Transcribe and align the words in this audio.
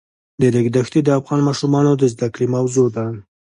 د 0.39 0.41
ریګ 0.53 0.67
دښتې 0.75 0.99
د 1.03 1.09
افغان 1.19 1.39
ماشومانو 1.47 1.91
د 1.97 2.03
زده 2.13 2.27
کړې 2.33 2.45
موضوع 2.55 2.87
ده. 2.95 3.05